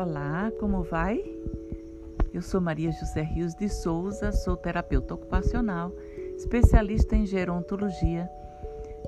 [0.00, 1.22] Olá, como vai?
[2.32, 5.92] Eu sou Maria José Rios de Souza, sou terapeuta ocupacional,
[6.38, 8.26] especialista em gerontologia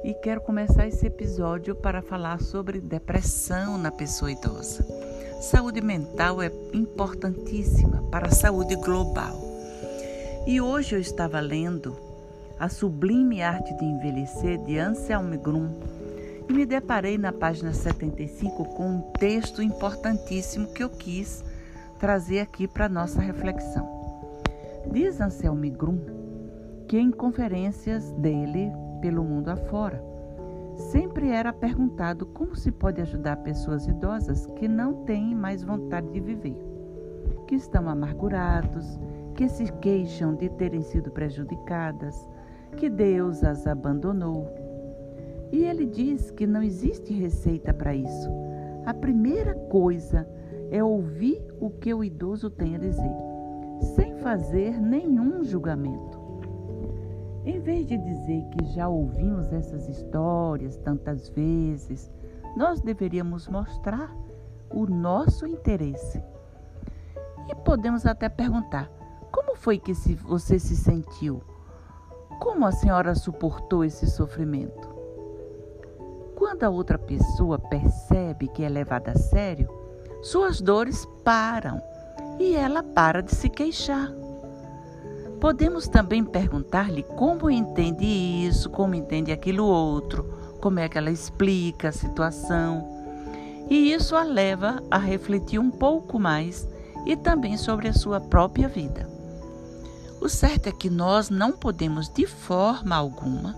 [0.05, 4.85] e quero começar esse episódio para falar sobre depressão na pessoa idosa.
[5.41, 9.41] Saúde mental é importantíssima para a saúde global.
[10.47, 11.97] E hoje eu estava lendo
[12.61, 15.71] A Sublime Arte de Envelhecer de Anselm Grum
[16.53, 21.43] e me deparei na página 75 com um texto importantíssimo que eu quis
[21.99, 23.89] trazer aqui para nossa reflexão.
[24.93, 25.99] Diz Anselmo Grum
[26.87, 28.71] que em conferências dele
[29.01, 30.05] pelo mundo afora,
[30.77, 36.21] sempre era perguntado como se pode ajudar pessoas idosas que não têm mais vontade de
[36.21, 36.57] viver,
[37.49, 39.01] que estão amargurados,
[39.35, 42.29] que se queixam de terem sido prejudicadas,
[42.77, 44.72] que Deus as abandonou
[45.53, 48.29] e ele diz que não existe receita para isso.
[48.87, 50.27] A primeira coisa
[50.71, 53.13] é ouvir o que o idoso tem a dizer,
[53.95, 56.19] sem fazer nenhum julgamento.
[57.45, 62.11] Em vez de dizer que já ouvimos essas histórias tantas vezes,
[62.57, 64.17] nós deveríamos mostrar
[64.71, 66.23] o nosso interesse.
[67.49, 68.91] E podemos até perguntar:
[69.31, 71.43] como foi que você se sentiu?
[72.41, 74.92] Como a senhora suportou esse sofrimento?
[76.43, 79.71] Quando a outra pessoa percebe que é levada a sério,
[80.21, 81.81] suas dores param
[82.41, 84.11] e ela para de se queixar.
[85.41, 91.91] Podemos também perguntar-lhe como entende isso, como entende aquilo outro, como é que ela explica
[91.91, 92.89] a situação.
[93.71, 96.69] E isso a leva a refletir um pouco mais
[97.07, 99.09] e também sobre a sua própria vida.
[100.21, 103.55] O certo é que nós não podemos, de forma alguma,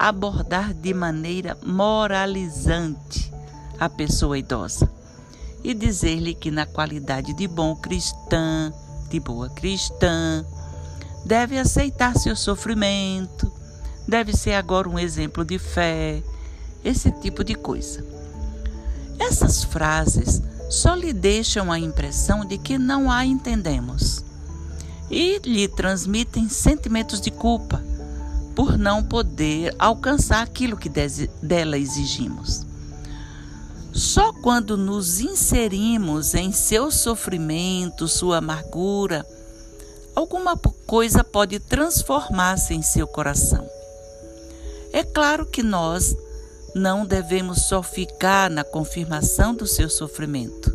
[0.00, 3.30] abordar de maneira moralizante
[3.78, 4.90] a pessoa idosa
[5.62, 8.72] e dizer-lhe que, na qualidade de bom cristã,
[9.10, 10.42] de boa cristã,
[11.26, 13.52] deve aceitar seu sofrimento,
[14.08, 16.22] deve ser agora um exemplo de fé,
[16.82, 18.02] esse tipo de coisa.
[19.18, 20.40] Essas frases
[20.70, 24.24] só lhe deixam a impressão de que não a entendemos
[25.10, 27.89] e lhe transmitem sentimentos de culpa
[28.54, 30.90] por não poder alcançar aquilo que
[31.42, 32.66] dela exigimos.
[33.92, 39.26] Só quando nos inserimos em seu sofrimento, sua amargura,
[40.14, 40.56] alguma
[40.86, 43.68] coisa pode transformar-se em seu coração.
[44.92, 46.16] É claro que nós
[46.74, 50.72] não devemos só ficar na confirmação do seu sofrimento,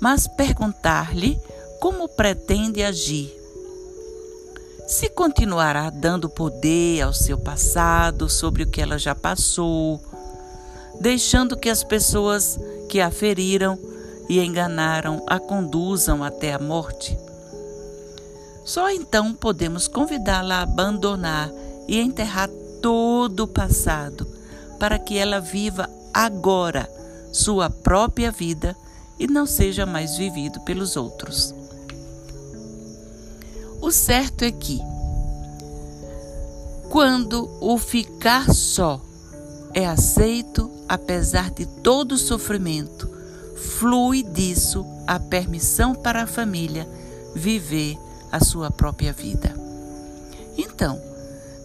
[0.00, 1.38] mas perguntar-lhe
[1.80, 3.43] como pretende agir
[4.86, 10.00] se continuará dando poder ao seu passado sobre o que ela já passou,
[11.00, 12.58] deixando que as pessoas
[12.88, 13.78] que a feriram
[14.28, 17.18] e enganaram a conduzam até a morte.
[18.64, 21.50] Só então podemos convidá-la a abandonar
[21.86, 22.48] e enterrar
[22.80, 24.26] todo o passado,
[24.78, 26.88] para que ela viva agora
[27.32, 28.76] sua própria vida
[29.18, 31.54] e não seja mais vivido pelos outros.
[33.84, 34.80] O certo é que,
[36.88, 38.98] quando o ficar só
[39.74, 43.06] é aceito, apesar de todo o sofrimento,
[43.78, 46.88] flui disso a permissão para a família
[47.34, 47.98] viver
[48.32, 49.54] a sua própria vida.
[50.56, 50.98] Então,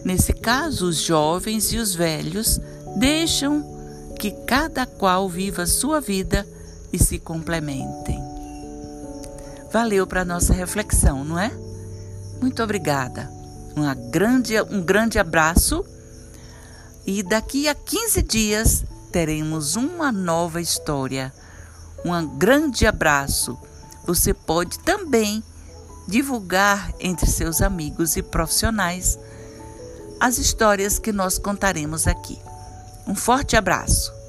[0.04, 2.60] nesse caso, os jovens e os velhos
[2.96, 3.64] deixam
[4.18, 6.46] que cada qual viva a sua vida
[6.92, 8.22] e se complementem.
[9.72, 11.69] Valeu para nossa reflexão, não é?
[12.40, 13.30] Muito obrigada.
[13.76, 15.84] Uma grande, um grande abraço.
[17.06, 21.32] E daqui a 15 dias teremos uma nova história.
[22.04, 23.58] Um grande abraço.
[24.06, 25.42] Você pode também
[26.08, 29.18] divulgar entre seus amigos e profissionais
[30.18, 32.38] as histórias que nós contaremos aqui.
[33.06, 34.19] Um forte abraço.